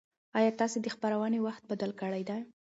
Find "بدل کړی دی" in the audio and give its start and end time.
1.71-2.39